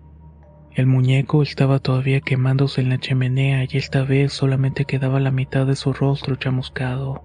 El 0.74 0.88
muñeco 0.88 1.40
estaba 1.40 1.78
todavía 1.78 2.20
quemándose 2.20 2.80
en 2.80 2.88
la 2.88 2.98
chimenea 2.98 3.62
y 3.62 3.76
esta 3.76 4.02
vez 4.02 4.32
solamente 4.32 4.86
quedaba 4.86 5.20
la 5.20 5.30
mitad 5.30 5.64
de 5.64 5.76
su 5.76 5.92
rostro 5.92 6.34
chamuscado. 6.34 7.22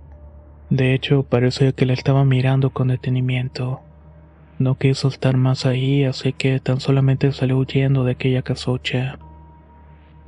De 0.69 0.93
hecho, 0.93 1.23
parecía 1.23 1.71
que 1.71 1.87
la 1.87 1.93
estaba 1.93 2.23
mirando 2.23 2.69
con 2.69 2.89
detenimiento. 2.89 3.81
No 4.59 4.75
quiso 4.75 5.07
estar 5.07 5.35
más 5.35 5.65
ahí, 5.65 6.03
así 6.03 6.31
que 6.31 6.59
tan 6.59 6.79
solamente 6.79 7.31
salió 7.31 7.57
huyendo 7.57 8.03
de 8.03 8.11
aquella 8.11 8.43
casocha. 8.43 9.17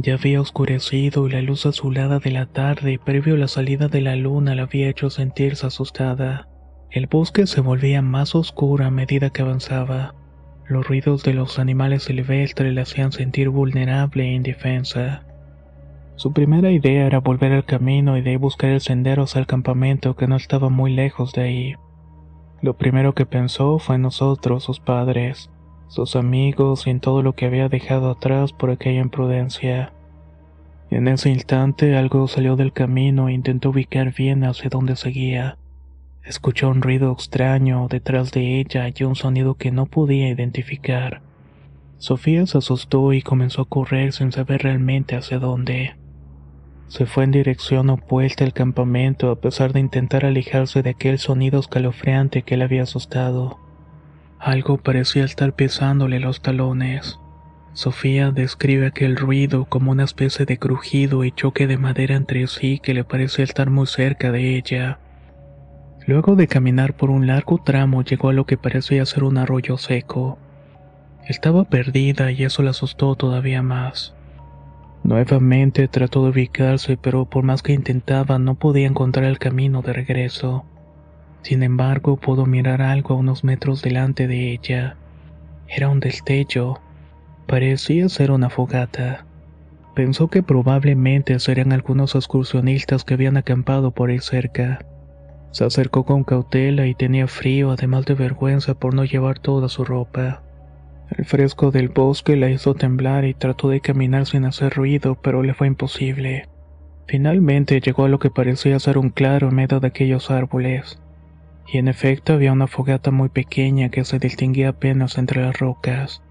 Ya 0.02 0.14
había 0.14 0.40
oscurecido 0.40 1.28
y 1.28 1.32
la 1.32 1.42
luz 1.42 1.66
azulada 1.66 2.20
de 2.20 2.32
la 2.32 2.46
tarde, 2.46 2.98
previo 3.04 3.36
a 3.36 3.38
la 3.38 3.50
salida 3.50 3.90
de 3.90 4.00
la 4.00 4.16
luna, 4.16 4.56
la 4.56 4.64
había 4.64 4.90
hecho 4.90 5.10
sentirse 5.10 5.68
asustada. 5.68 6.48
El 6.90 7.08
bosque 7.08 7.46
se 7.48 7.60
volvía 7.60 8.02
más 8.02 8.34
oscuro 8.34 8.86
a 8.86 8.92
medida 8.92 9.30
que 9.30 9.42
avanzaba. 9.42 10.16
Los 10.70 10.88
ruidos 10.88 11.24
de 11.24 11.34
los 11.34 11.60
animales 11.60 12.04
silvestres 12.04 12.74
le 12.74 12.80
hacían 12.80 13.12
sentir 13.12 13.50
vulnerable 13.50 14.24
e 14.24 14.34
indefensa. 14.36 15.26
Su 16.16 16.32
primera 16.32 16.72
idea 16.72 17.06
era 17.06 17.20
volver 17.20 17.52
al 17.52 17.66
camino 17.66 18.18
y 18.18 18.22
de 18.22 18.30
ahí 18.30 18.36
buscar 18.38 18.70
el 18.70 18.80
sendero 18.80 19.24
hacia 19.24 19.40
el 19.40 19.48
campamento 19.48 20.16
que 20.16 20.28
no 20.28 20.38
estaba 20.38 20.70
muy 20.70 20.94
lejos 20.94 21.34
de 21.34 21.42
ahí. 21.42 21.76
Lo 22.62 22.78
primero 22.78 23.14
que 23.14 23.26
pensó 23.26 23.80
fue 23.80 23.96
en 23.96 24.04
nosotros, 24.04 24.64
sus 24.64 24.80
padres, 24.80 25.50
sus 25.90 26.16
amigos 26.16 26.88
y 26.88 26.92
en 26.92 27.02
todo 27.02 27.22
lo 27.22 27.34
que 27.34 27.46
había 27.46 27.68
dejado 27.68 28.12
atrás 28.12 28.54
por 28.54 28.70
aquella 28.70 29.02
imprudencia. 29.02 29.92
En 30.92 31.08
ese 31.08 31.30
instante 31.30 31.98
algo 31.98 32.28
salió 32.28 32.56
del 32.56 32.74
camino 32.74 33.28
e 33.28 33.34
intentó 33.34 33.72
ubicar 33.72 34.14
bien 34.14 34.44
hacia 34.44 34.70
dónde 34.70 34.96
seguía. 34.96 35.58
Escuchó 36.24 36.70
un 36.70 36.82
ruido 36.82 37.12
extraño 37.12 37.88
detrás 37.90 38.32
de 38.32 38.60
ella 38.60 38.88
y 38.96 39.04
un 39.04 39.16
sonido 39.16 39.56
que 39.56 39.72
no 39.72 39.88
podía 39.88 40.30
identificar. 40.30 41.22
Sofía 41.98 42.46
se 42.46 42.60
asustó 42.60 43.12
y 43.14 43.22
comenzó 43.22 43.64
a 43.64 43.66
correr 43.66 44.14
sin 44.14 44.32
saber 44.32 44.64
realmente 44.64 45.16
hacia 45.16 45.40
dónde. 45.40 45.96
Se 46.88 47.06
fue 47.06 47.24
en 47.24 47.32
dirección 47.32 47.90
opuesta 47.90 48.44
al 48.44 48.54
campamento 48.54 49.30
a 49.30 49.36
pesar 49.36 49.74
de 49.74 49.80
intentar 49.80 50.26
alejarse 50.26 50.82
de 50.82 50.92
aquel 50.92 51.20
sonido 51.20 51.60
escalofriante 51.60 52.44
que 52.44 52.58
le 52.58 52.64
había 52.64 52.84
asustado. 52.84 53.60
Algo 54.40 54.78
parecía 54.78 55.26
estar 55.26 55.54
pisándole 55.54 56.22
los 56.22 56.42
talones. 56.42 57.20
Sofía 57.74 58.32
describe 58.32 58.88
aquel 58.88 59.18
ruido 59.18 59.66
como 59.66 59.92
una 59.92 60.06
especie 60.06 60.46
de 60.46 60.58
crujido 60.58 61.26
y 61.26 61.32
choque 61.32 61.68
de 61.68 61.78
madera 61.78 62.16
entre 62.16 62.48
sí 62.48 62.80
que 62.80 62.94
le 62.94 63.04
parecía 63.04 63.44
estar 63.44 63.70
muy 63.70 63.86
cerca 63.86 64.32
de 64.32 64.56
ella. 64.56 65.00
Luego 66.08 66.36
de 66.36 66.48
caminar 66.48 66.96
por 66.96 67.10
un 67.10 67.28
largo 67.28 67.62
tramo 67.64 68.02
llegó 68.02 68.30
a 68.30 68.34
lo 68.34 68.46
que 68.46 68.58
parecía 68.58 69.06
ser 69.06 69.24
un 69.24 69.38
arroyo 69.38 69.78
seco. 69.78 70.40
Estaba 71.28 71.66
perdida 71.66 72.32
y 72.32 72.44
eso 72.44 72.64
la 72.64 72.72
asustó 72.72 73.16
todavía 73.16 73.62
más. 73.62 74.16
Nuevamente 75.04 75.88
trató 75.88 76.24
de 76.24 76.30
ubicarse, 76.30 76.98
pero 76.98 77.26
por 77.26 77.44
más 77.44 77.62
que 77.62 77.74
intentaba 77.74 78.40
no 78.40 78.56
podía 78.56 78.88
encontrar 78.88 79.26
el 79.26 79.38
camino 79.38 79.82
de 79.82 79.94
regreso. 79.94 80.66
Sin 81.42 81.64
embargo, 81.64 82.18
pudo 82.18 82.46
mirar 82.46 82.82
algo 82.82 83.14
a 83.14 83.18
unos 83.18 83.44
metros 83.44 83.82
delante 83.82 84.28
de 84.28 84.52
ella. 84.52 84.98
Era 85.68 85.90
un 85.90 86.00
destello. 86.00 86.80
Parecía 87.48 88.10
ser 88.10 88.32
una 88.32 88.50
fogata. 88.50 89.26
Pensó 89.96 90.28
que 90.28 90.44
probablemente 90.44 91.40
serían 91.40 91.72
algunos 91.72 92.16
excursionistas 92.16 93.04
que 93.04 93.16
habían 93.16 93.38
acampado 93.38 93.92
por 93.92 94.10
ahí 94.10 94.20
cerca. 94.20 94.80
Se 95.52 95.66
acercó 95.66 96.06
con 96.06 96.24
cautela 96.24 96.86
y 96.86 96.94
tenía 96.94 97.28
frío, 97.28 97.72
además 97.72 98.06
de 98.06 98.14
vergüenza 98.14 98.76
por 98.76 98.94
no 98.94 99.04
llevar 99.04 99.40
toda 99.40 99.68
su 99.68 99.84
ropa. 99.84 100.44
El 101.10 101.26
fresco 101.26 101.72
del 101.72 101.90
bosque 101.90 102.36
la 102.36 102.52
hizo 102.52 102.76
temblar 102.76 103.26
y 103.26 103.34
trató 103.34 103.70
de 103.70 103.82
caminar 103.82 104.28
sin 104.28 104.46
hacer 104.46 104.74
ruido, 104.76 105.16
pero 105.16 105.42
le 105.42 105.56
fue 105.56 105.68
imposible. 105.68 106.48
Finalmente 107.08 107.82
llegó 107.82 108.06
a 108.06 108.10
lo 108.10 108.20
que 108.20 108.30
parecía 108.30 108.80
ser 108.80 109.00
un 109.00 109.10
claro 109.10 109.50
en 109.50 109.56
medio 109.56 109.80
de 109.80 109.88
aquellos 109.88 110.30
árboles. 110.30 111.02
Y 111.72 111.78
en 111.78 111.88
efecto 111.88 112.34
había 112.34 112.52
una 112.52 112.68
fogata 112.68 113.12
muy 113.12 113.30
pequeña 113.30 113.90
que 113.90 114.04
se 114.04 114.18
distinguía 114.18 114.70
apenas 114.70 115.18
entre 115.18 115.44
las 115.44 115.60
rocas. 115.60 116.24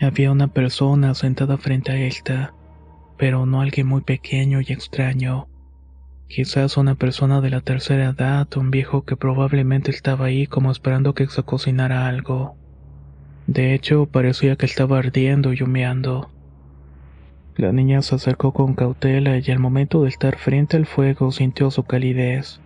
Había 0.00 0.32
una 0.32 0.48
persona 0.48 1.14
sentada 1.14 1.56
frente 1.56 1.92
a 1.92 1.96
esta, 1.96 2.52
pero 3.16 3.46
no 3.46 3.62
alguien 3.62 3.86
muy 3.86 4.02
pequeño 4.02 4.60
y 4.60 4.72
extraño. 4.72 5.46
Quizás 6.28 6.76
una 6.76 6.94
persona 6.94 7.40
de 7.40 7.50
la 7.50 7.60
tercera 7.60 8.10
edad, 8.10 8.46
un 8.56 8.70
viejo 8.70 9.04
que 9.04 9.16
probablemente 9.16 9.90
estaba 9.90 10.26
ahí 10.26 10.46
como 10.46 10.70
esperando 10.70 11.14
que 11.14 11.26
se 11.26 11.42
cocinara 11.42 12.06
algo. 12.06 12.56
De 13.46 13.74
hecho, 13.74 14.06
parecía 14.06 14.56
que 14.56 14.66
estaba 14.66 14.98
ardiendo 14.98 15.52
y 15.52 15.62
humeando. 15.62 16.30
La 17.56 17.72
niña 17.72 18.00
se 18.02 18.14
acercó 18.14 18.52
con 18.52 18.74
cautela 18.74 19.38
y 19.38 19.50
al 19.50 19.58
momento 19.58 20.02
de 20.02 20.08
estar 20.08 20.36
frente 20.36 20.76
al 20.76 20.86
fuego 20.86 21.32
sintió 21.32 21.70
su 21.70 21.82
calidez. 21.82 22.60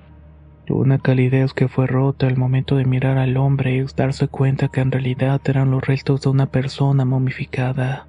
Una 0.68 0.98
calidez 0.98 1.52
que 1.52 1.68
fue 1.68 1.86
rota 1.86 2.26
al 2.26 2.38
momento 2.38 2.76
de 2.76 2.86
mirar 2.86 3.18
al 3.18 3.36
hombre 3.36 3.76
y 3.76 3.84
darse 3.94 4.28
cuenta 4.28 4.68
que 4.68 4.80
en 4.80 4.92
realidad 4.92 5.40
eran 5.44 5.70
los 5.70 5.86
restos 5.86 6.22
de 6.22 6.30
una 6.30 6.46
persona 6.46 7.04
momificada. 7.04 8.06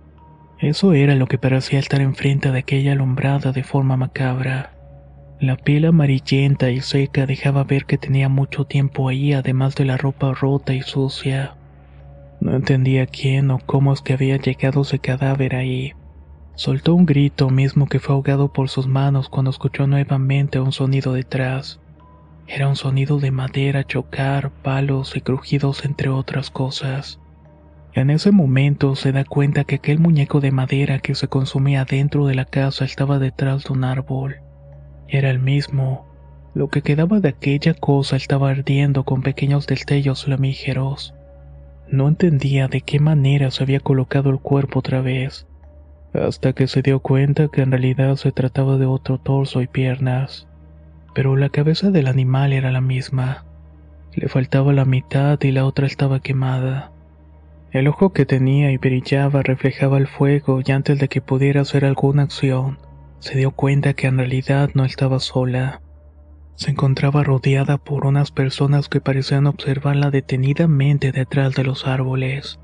Eso 0.60 0.94
era 0.94 1.16
lo 1.16 1.28
que 1.28 1.38
parecía 1.38 1.80
estar 1.80 2.00
enfrente 2.00 2.52
de 2.52 2.60
aquella 2.60 2.94
alumbrada 2.94 3.52
de 3.52 3.64
forma 3.64 3.98
macabra. 3.98 4.72
La 5.38 5.58
piel 5.58 5.84
amarillenta 5.84 6.72
y 6.72 6.80
seca 6.80 7.26
dejaba 7.26 7.66
ver 7.66 7.86
que 7.86 7.98
tenía 7.98 8.30
mucho 8.30 8.64
tiempo 8.64 9.10
ahí 9.10 9.34
además 9.34 9.76
de 9.76 9.84
la 9.84 9.98
ropa 9.98 10.34
rota 10.34 10.74
y 10.74 10.82
sucia. 10.82 11.56
No 12.40 12.56
entendía 12.56 13.06
quién 13.06 13.52
o 13.52 13.60
cómo 13.60 13.92
es 13.92 14.02
que 14.02 14.14
había 14.14 14.38
llegado 14.38 14.84
ese 14.84 15.00
cadáver 15.00 15.56
ahí. 15.56 15.92
Soltó 16.56 16.96
un 16.96 17.06
grito 17.06 17.50
mismo 17.50 17.88
que 17.88 18.00
fue 18.00 18.16
ahogado 18.16 18.54
por 18.54 18.70
sus 18.70 18.88
manos 18.88 19.28
cuando 19.28 19.52
escuchó 19.52 19.88
nuevamente 19.88 20.62
un 20.62 20.72
sonido 20.72 21.12
detrás. 21.12 21.82
Era 22.48 22.68
un 22.68 22.76
sonido 22.76 23.20
de 23.20 23.32
madera 23.32 23.84
chocar, 23.84 24.52
palos 24.52 25.16
y 25.16 25.22
crujidos 25.22 25.84
entre 25.84 26.10
otras 26.10 26.52
cosas. 26.52 27.20
En 27.94 28.12
ese 28.12 28.32
momento 28.32 28.96
se 28.96 29.12
da 29.12 29.24
cuenta 29.24 29.64
que 29.64 29.76
aquel 29.76 30.00
muñeco 30.00 30.42
de 30.42 30.52
madera 30.52 31.00
que 31.00 31.16
se 31.16 31.28
consumía 31.28 31.86
dentro 31.86 32.28
de 32.28 32.36
la 32.36 32.46
casa 32.46 32.86
estaba 32.86 33.18
detrás 33.18 33.64
de 33.64 33.74
un 33.74 33.84
árbol. 33.84 34.36
Era 35.08 35.32
el 35.32 35.40
mismo. 35.40 36.06
Lo 36.54 36.70
que 36.70 36.84
quedaba 36.84 37.20
de 37.20 37.30
aquella 37.30 37.74
cosa 37.74 38.16
estaba 38.16 38.52
ardiendo 38.52 39.06
con 39.06 39.24
pequeños 39.24 39.66
destellos 39.66 40.26
flamígeros. 40.26 41.16
No 41.88 42.08
entendía 42.08 42.68
de 42.68 42.82
qué 42.82 43.00
manera 43.00 43.50
se 43.50 43.64
había 43.64 43.80
colocado 43.80 44.30
el 44.30 44.40
cuerpo 44.40 44.80
otra 44.80 45.02
vez, 45.02 45.48
hasta 46.14 46.54
que 46.54 46.68
se 46.68 46.82
dio 46.82 47.00
cuenta 47.00 47.48
que 47.48 47.62
en 47.62 47.72
realidad 47.72 48.16
se 48.18 48.32
trataba 48.32 48.78
de 48.78 48.86
otro 48.86 49.18
torso 49.18 49.62
y 49.62 49.68
piernas 49.68 50.48
pero 51.16 51.38
la 51.38 51.50
cabeza 51.50 51.90
del 51.90 52.08
animal 52.08 52.52
era 52.52 52.72
la 52.72 52.82
misma. 52.82 53.46
Le 54.14 54.28
faltaba 54.28 54.74
la 54.74 54.84
mitad 54.84 55.42
y 55.42 55.52
la 55.52 55.66
otra 55.66 55.88
estaba 55.88 56.20
quemada. 56.20 56.92
El 57.72 57.88
ojo 57.88 58.12
que 58.12 58.26
tenía 58.26 58.72
y 58.72 58.78
brillaba 58.78 59.42
reflejaba 59.42 59.98
el 59.98 60.08
fuego 60.08 60.62
y 60.64 60.72
antes 60.74 61.00
de 61.00 61.08
que 61.08 61.22
pudiera 61.22 61.62
hacer 61.62 61.86
alguna 61.86 62.24
acción, 62.24 62.78
se 63.20 63.38
dio 63.38 63.52
cuenta 63.52 63.94
que 63.94 64.08
en 64.08 64.18
realidad 64.18 64.72
no 64.74 64.84
estaba 64.84 65.20
sola. 65.20 65.82
Se 66.56 66.72
encontraba 66.72 67.24
rodeada 67.24 67.78
por 67.78 68.06
unas 68.06 68.32
personas 68.32 68.90
que 68.90 69.02
parecían 69.02 69.48
observarla 69.48 70.12
detenidamente 70.12 71.14
detrás 71.14 71.56
de 71.56 71.64
los 71.64 71.88
árboles. 71.88 72.60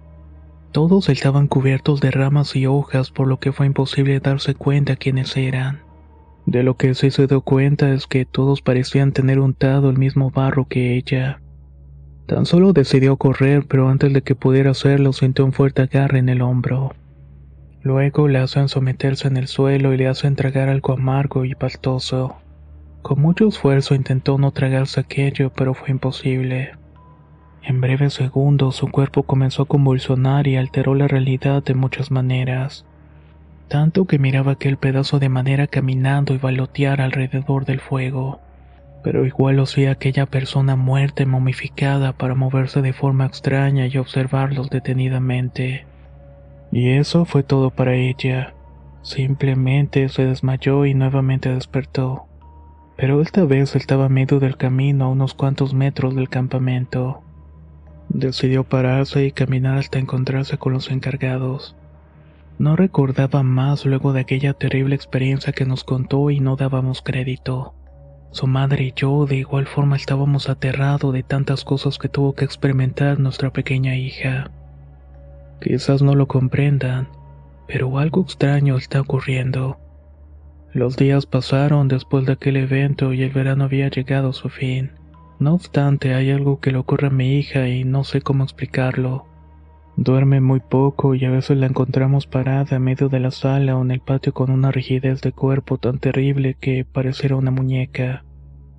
Todos 0.73 1.07
estaban 1.07 1.47
cubiertos 1.47 2.01
de 2.01 2.11
ramas 2.11 2.55
y 2.55 2.67
hojas 2.67 3.11
por 3.11 3.27
lo 3.27 3.39
que 3.39 3.53
fue 3.53 3.65
imposible 3.65 4.19
darse 4.19 4.55
cuenta 4.55 4.97
quiénes 4.97 5.35
eran. 5.37 5.90
De 6.45 6.63
lo 6.63 6.75
que 6.75 6.93
sí 6.95 7.11
se 7.11 7.27
dio 7.27 7.41
cuenta 7.41 7.93
es 7.93 8.07
que 8.07 8.25
todos 8.25 8.61
parecían 8.61 9.11
tener 9.11 9.39
untado 9.39 9.89
el 9.89 9.97
mismo 9.97 10.31
barro 10.31 10.67
que 10.67 10.95
ella. 10.95 11.39
Tan 12.25 12.45
solo 12.45 12.73
decidió 12.73 13.17
correr, 13.17 13.65
pero 13.67 13.89
antes 13.89 14.11
de 14.13 14.21
que 14.21 14.35
pudiera 14.35 14.71
hacerlo 14.71 15.13
sintió 15.13 15.45
un 15.45 15.53
fuerte 15.53 15.83
agarre 15.83 16.19
en 16.19 16.29
el 16.29 16.41
hombro. 16.41 16.93
Luego 17.83 18.27
le 18.27 18.39
hacen 18.39 18.69
someterse 18.69 19.27
en 19.27 19.37
el 19.37 19.47
suelo 19.47 19.93
y 19.93 19.97
le 19.97 20.07
hacen 20.07 20.35
tragar 20.35 20.69
algo 20.69 20.93
amargo 20.93 21.45
y 21.45 21.55
pastoso. 21.55 22.35
Con 23.01 23.21
mucho 23.21 23.47
esfuerzo 23.47 23.95
intentó 23.95 24.37
no 24.37 24.51
tragarse 24.51 24.99
aquello, 24.99 25.51
pero 25.55 25.73
fue 25.73 25.89
imposible. 25.89 26.71
En 27.63 27.81
breves 27.81 28.13
segundos 28.13 28.75
su 28.75 28.89
cuerpo 28.89 29.23
comenzó 29.23 29.63
a 29.63 29.67
convulsionar 29.67 30.47
y 30.47 30.55
alteró 30.55 30.95
la 30.95 31.07
realidad 31.07 31.63
de 31.63 31.75
muchas 31.75 32.11
maneras 32.11 32.85
tanto 33.71 34.03
que 34.03 34.19
miraba 34.19 34.51
aquel 34.51 34.75
pedazo 34.75 35.17
de 35.17 35.29
madera 35.29 35.65
caminando 35.65 36.33
y 36.33 36.37
balotear 36.37 36.99
alrededor 36.99 37.63
del 37.63 37.79
fuego. 37.79 38.41
Pero 39.01 39.25
igual 39.25 39.61
hacía 39.61 39.91
aquella 39.91 40.25
persona 40.25 40.75
muerta 40.75 41.23
y 41.23 41.25
momificada 41.25 42.11
para 42.11 42.35
moverse 42.35 42.81
de 42.81 42.91
forma 42.91 43.25
extraña 43.25 43.87
y 43.87 43.97
observarlos 43.97 44.69
detenidamente. 44.69 45.85
Y 46.73 46.89
eso 46.89 47.23
fue 47.23 47.43
todo 47.43 47.69
para 47.69 47.95
ella. 47.95 48.53
Simplemente 49.03 50.09
se 50.09 50.25
desmayó 50.25 50.85
y 50.85 50.93
nuevamente 50.93 51.47
despertó. 51.47 52.25
Pero 52.97 53.21
esta 53.21 53.45
vez 53.45 53.77
estaba 53.77 54.07
a 54.07 54.09
medio 54.09 54.41
del 54.41 54.57
camino 54.57 55.05
a 55.05 55.09
unos 55.09 55.33
cuantos 55.33 55.73
metros 55.73 56.13
del 56.13 56.27
campamento. 56.27 57.21
Decidió 58.09 58.65
pararse 58.65 59.23
y 59.23 59.31
caminar 59.31 59.77
hasta 59.77 59.97
encontrarse 59.97 60.57
con 60.57 60.73
los 60.73 60.91
encargados. 60.91 61.77
No 62.59 62.75
recordaba 62.75 63.43
más 63.43 63.85
luego 63.85 64.13
de 64.13 64.21
aquella 64.21 64.53
terrible 64.53 64.95
experiencia 64.95 65.53
que 65.53 65.65
nos 65.65 65.83
contó 65.83 66.29
y 66.29 66.39
no 66.39 66.55
dábamos 66.55 67.01
crédito. 67.01 67.73
Su 68.31 68.47
madre 68.47 68.85
y 68.85 68.93
yo 68.95 69.25
de 69.25 69.37
igual 69.37 69.67
forma 69.67 69.95
estábamos 69.95 70.49
aterrados 70.49 71.11
de 71.11 71.23
tantas 71.23 71.65
cosas 71.65 71.97
que 71.97 72.07
tuvo 72.07 72.33
que 72.33 72.45
experimentar 72.45 73.19
nuestra 73.19 73.51
pequeña 73.51 73.95
hija. 73.95 74.51
Quizás 75.59 76.01
no 76.01 76.15
lo 76.15 76.27
comprendan, 76.27 77.09
pero 77.67 77.99
algo 77.99 78.21
extraño 78.21 78.77
está 78.77 79.01
ocurriendo. 79.01 79.77
Los 80.73 80.95
días 80.95 81.25
pasaron 81.25 81.89
después 81.89 82.25
de 82.25 82.33
aquel 82.33 82.55
evento 82.55 83.13
y 83.13 83.23
el 83.23 83.31
verano 83.31 83.65
había 83.65 83.89
llegado 83.89 84.29
a 84.29 84.33
su 84.33 84.49
fin. 84.49 84.91
No 85.39 85.53
obstante, 85.53 86.13
hay 86.13 86.31
algo 86.31 86.59
que 86.59 86.71
le 86.71 86.77
ocurre 86.77 87.07
a 87.07 87.09
mi 87.09 87.37
hija 87.37 87.67
y 87.67 87.83
no 87.83 88.05
sé 88.05 88.21
cómo 88.21 88.43
explicarlo. 88.43 89.25
Duerme 89.97 90.39
muy 90.41 90.61
poco 90.61 91.15
y 91.15 91.25
a 91.25 91.29
veces 91.29 91.57
la 91.57 91.67
encontramos 91.67 92.25
parada 92.25 92.77
en 92.77 92.83
medio 92.83 93.09
de 93.09 93.19
la 93.19 93.31
sala 93.31 93.75
o 93.75 93.81
en 93.81 93.91
el 93.91 93.99
patio 93.99 94.33
con 94.33 94.49
una 94.49 94.71
rigidez 94.71 95.21
de 95.21 95.31
cuerpo 95.31 95.77
tan 95.77 95.99
terrible 95.99 96.55
que 96.59 96.85
pareciera 96.85 97.35
una 97.35 97.51
muñeca. 97.51 98.23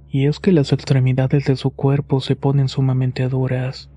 Y 0.09 0.27
es 0.27 0.41
que 0.41 0.53
las 0.53 0.73
extremidades 0.73 1.45
de 1.45 1.57
su 1.57 1.71
cuerpo 1.71 2.21
se 2.21 2.35
ponen 2.35 2.69
sumamente 2.69 3.29
duras. 3.29 3.91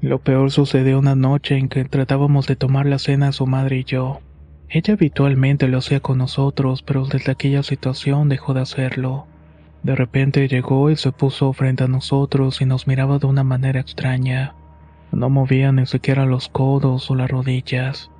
Lo 0.00 0.20
peor 0.20 0.50
sucedió 0.50 0.98
una 0.98 1.14
noche 1.14 1.56
en 1.56 1.68
que 1.68 1.84
tratábamos 1.84 2.46
de 2.46 2.56
tomar 2.56 2.86
la 2.86 2.98
cena 2.98 3.32
su 3.32 3.46
madre 3.46 3.78
y 3.78 3.84
yo. 3.84 4.20
Ella 4.68 4.94
habitualmente 4.94 5.68
lo 5.68 5.78
hacía 5.78 6.00
con 6.00 6.18
nosotros, 6.18 6.82
pero 6.82 7.06
desde 7.06 7.32
aquella 7.32 7.62
situación 7.62 8.28
dejó 8.28 8.52
de 8.52 8.60
hacerlo. 8.60 9.26
De 9.82 9.94
repente 9.94 10.48
llegó 10.48 10.90
y 10.90 10.96
se 10.96 11.12
puso 11.12 11.52
frente 11.52 11.84
a 11.84 11.88
nosotros 11.88 12.60
y 12.60 12.66
nos 12.66 12.86
miraba 12.88 13.18
de 13.18 13.26
una 13.26 13.44
manera 13.44 13.80
extraña. 13.80 14.54
No 15.12 15.30
movía 15.30 15.72
ni 15.72 15.86
siquiera 15.86 16.26
los 16.26 16.48
codos 16.48 17.10
o 17.10 17.14
las 17.14 17.30
rodillas. 17.30 18.10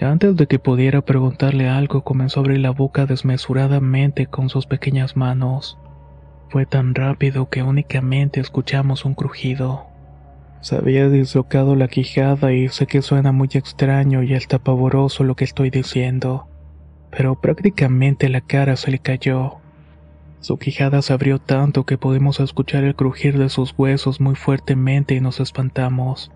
Antes 0.00 0.36
de 0.36 0.46
que 0.46 0.58
pudiera 0.58 1.00
preguntarle 1.00 1.68
algo, 1.68 2.02
comenzó 2.02 2.40
a 2.40 2.42
abrir 2.42 2.58
la 2.58 2.70
boca 2.70 3.06
desmesuradamente 3.06 4.26
con 4.26 4.48
sus 4.48 4.66
pequeñas 4.66 5.16
manos. 5.16 5.78
Fue 6.48 6.66
tan 6.66 6.94
rápido 6.94 7.48
que 7.48 7.62
únicamente 7.62 8.40
escuchamos 8.40 9.04
un 9.04 9.14
crujido. 9.14 9.86
Se 10.60 10.76
había 10.76 11.08
dislocado 11.08 11.76
la 11.76 11.88
quijada 11.88 12.52
y 12.52 12.68
sé 12.68 12.86
que 12.86 13.02
suena 13.02 13.32
muy 13.32 13.48
extraño 13.52 14.22
y 14.22 14.34
hasta 14.34 14.58
pavoroso 14.58 15.22
lo 15.22 15.36
que 15.36 15.44
estoy 15.44 15.70
diciendo, 15.70 16.48
pero 17.10 17.40
prácticamente 17.40 18.28
la 18.28 18.40
cara 18.40 18.76
se 18.76 18.90
le 18.90 18.98
cayó. 18.98 19.58
Su 20.44 20.58
quijada 20.58 21.00
se 21.00 21.14
abrió 21.14 21.38
tanto 21.38 21.86
que 21.86 21.96
pudimos 21.96 22.38
escuchar 22.38 22.84
el 22.84 22.94
crujir 22.94 23.38
de 23.38 23.48
sus 23.48 23.74
huesos 23.78 24.20
muy 24.20 24.34
fuertemente 24.34 25.14
y 25.14 25.20
nos 25.22 25.40
espantamos. 25.40 26.30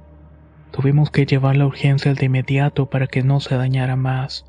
Tuvimos 0.71 1.11
que 1.11 1.27
llevarla 1.27 1.65
a 1.65 1.67
urgencia 1.67 2.15
de 2.15 2.25
inmediato 2.25 2.87
para 2.87 3.07
que 3.07 3.23
no 3.23 3.39
se 3.41 3.55
dañara 3.57 3.97
más. 3.97 4.47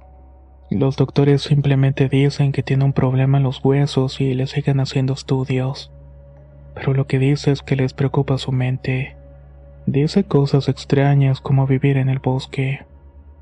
Los 0.72 0.95
doctores 0.95 1.41
simplemente 1.41 2.08
dicen 2.08 2.54
que 2.54 2.63
tiene 2.63 2.86
un 2.86 2.93
problema 2.93 3.39
en 3.39 3.43
los 3.43 3.60
huesos 3.62 4.22
y 4.22 4.34
le 4.34 4.48
siguen 4.48 4.80
haciendo 4.80 5.12
estudios. 5.12 5.91
Pero 6.74 6.93
lo 6.93 7.06
que 7.06 7.19
dice 7.19 7.52
es 7.52 7.62
que 7.62 7.76
les 7.76 7.91
preocupa 7.91 8.38
su 8.38 8.54
mente. 8.54 9.17
Dice 9.86 10.24
cosas 10.24 10.69
extrañas 10.69 11.41
como 11.41 11.67
vivir 11.67 11.98
en 11.98 12.08
el 12.08 12.19
bosque, 12.19 12.86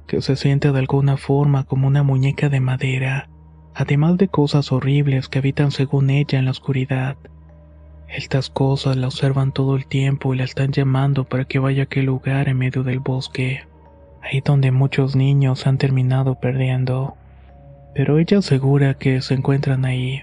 que 0.07 0.23
se 0.23 0.35
siente 0.35 0.71
de 0.71 0.79
alguna 0.79 1.15
forma 1.15 1.65
como 1.65 1.85
una 1.85 2.01
muñeca 2.01 2.49
de 2.49 2.59
madera 2.59 3.29
además 3.77 4.17
de 4.17 4.27
cosas 4.27 4.71
horribles 4.71 5.29
que 5.29 5.37
habitan 5.37 5.69
según 5.69 6.09
ella 6.09 6.39
en 6.39 6.45
la 6.45 6.51
oscuridad. 6.51 7.15
Estas 8.09 8.49
cosas 8.49 8.97
la 8.97 9.05
observan 9.05 9.51
todo 9.51 9.75
el 9.75 9.85
tiempo 9.85 10.33
y 10.33 10.37
la 10.37 10.45
están 10.45 10.71
llamando 10.71 11.25
para 11.25 11.45
que 11.45 11.59
vaya 11.59 11.83
a 11.83 11.85
aquel 11.85 12.05
lugar 12.05 12.49
en 12.49 12.57
medio 12.57 12.81
del 12.81 12.99
bosque, 12.99 13.67
ahí 14.23 14.41
donde 14.43 14.71
muchos 14.71 15.15
niños 15.15 15.67
han 15.67 15.77
terminado 15.77 16.39
perdiendo. 16.39 17.17
Pero 17.93 18.17
ella 18.17 18.39
asegura 18.39 18.95
que 18.95 19.21
se 19.21 19.35
encuentran 19.35 19.85
ahí, 19.85 20.21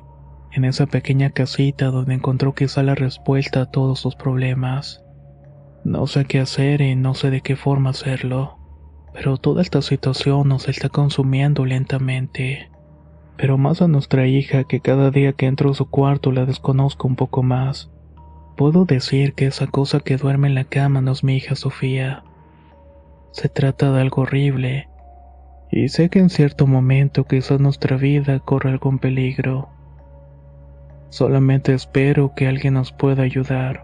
en 0.50 0.64
esa 0.64 0.86
pequeña 0.86 1.30
casita 1.30 1.86
donde 1.86 2.14
encontró 2.14 2.56
quizá 2.56 2.82
la 2.82 2.96
respuesta 2.96 3.60
a 3.60 3.70
todos 3.70 4.00
sus 4.00 4.16
problemas. 4.16 5.04
No 5.84 6.08
sé 6.08 6.24
qué 6.24 6.40
hacer 6.40 6.80
y 6.80 6.96
no 6.96 7.14
sé 7.14 7.30
de 7.30 7.40
qué 7.40 7.54
forma 7.54 7.90
hacerlo, 7.90 8.58
pero 9.12 9.36
toda 9.36 9.62
esta 9.62 9.80
situación 9.80 10.48
nos 10.48 10.68
está 10.68 10.88
consumiendo 10.88 11.64
lentamente. 11.64 12.73
Pero 13.36 13.58
más 13.58 13.82
a 13.82 13.88
nuestra 13.88 14.26
hija 14.26 14.64
que 14.64 14.80
cada 14.80 15.10
día 15.10 15.32
que 15.32 15.46
entro 15.46 15.70
a 15.70 15.74
su 15.74 15.88
cuarto 15.88 16.32
la 16.32 16.46
desconozco 16.46 17.08
un 17.08 17.16
poco 17.16 17.42
más. 17.42 17.90
Puedo 18.56 18.84
decir 18.84 19.34
que 19.34 19.46
esa 19.46 19.66
cosa 19.66 20.00
que 20.00 20.16
duerme 20.16 20.48
en 20.48 20.54
la 20.54 20.64
cama 20.64 21.00
no 21.00 21.12
es 21.12 21.24
mi 21.24 21.36
hija 21.36 21.56
Sofía. 21.56 22.22
Se 23.32 23.48
trata 23.48 23.90
de 23.92 24.00
algo 24.00 24.22
horrible, 24.22 24.88
y 25.70 25.88
sé 25.88 26.08
que 26.08 26.20
en 26.20 26.30
cierto 26.30 26.68
momento 26.68 27.24
quizás 27.24 27.58
nuestra 27.58 27.96
vida 27.96 28.38
corre 28.38 28.70
algún 28.70 29.00
peligro. 29.00 29.70
Solamente 31.08 31.74
espero 31.74 32.32
que 32.36 32.46
alguien 32.46 32.74
nos 32.74 32.92
pueda 32.92 33.24
ayudar. 33.24 33.83